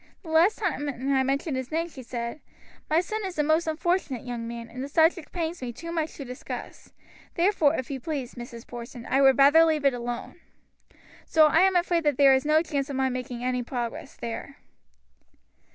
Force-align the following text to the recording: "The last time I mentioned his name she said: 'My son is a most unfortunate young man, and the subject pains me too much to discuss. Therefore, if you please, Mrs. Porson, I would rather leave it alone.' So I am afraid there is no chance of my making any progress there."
"The 0.23 0.29
last 0.31 0.57
time 0.57 0.89
I 1.13 1.21
mentioned 1.21 1.55
his 1.55 1.69
name 1.71 1.87
she 1.87 2.01
said: 2.01 2.41
'My 2.89 3.01
son 3.01 3.23
is 3.23 3.37
a 3.37 3.43
most 3.43 3.67
unfortunate 3.67 4.25
young 4.25 4.47
man, 4.47 4.67
and 4.67 4.83
the 4.83 4.87
subject 4.87 5.31
pains 5.31 5.61
me 5.61 5.71
too 5.71 5.91
much 5.91 6.15
to 6.15 6.25
discuss. 6.25 6.91
Therefore, 7.35 7.75
if 7.75 7.91
you 7.91 7.99
please, 7.99 8.33
Mrs. 8.33 8.65
Porson, 8.65 9.05
I 9.05 9.21
would 9.21 9.37
rather 9.37 9.63
leave 9.63 9.85
it 9.85 9.93
alone.' 9.93 10.39
So 11.23 11.45
I 11.45 11.59
am 11.59 11.75
afraid 11.75 12.03
there 12.05 12.33
is 12.33 12.45
no 12.45 12.63
chance 12.63 12.89
of 12.89 12.95
my 12.95 13.09
making 13.09 13.43
any 13.43 13.61
progress 13.61 14.17
there." 14.17 14.57